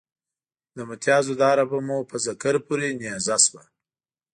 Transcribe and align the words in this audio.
د 0.75 0.77
متیازو 0.89 1.33
داره 1.43 1.63
به 1.71 1.77
مو 1.87 1.97
په 2.09 2.15
ذکر 2.25 2.55
پورې 2.67 2.87
نیزه 3.01 3.37
شوه. 3.45 3.63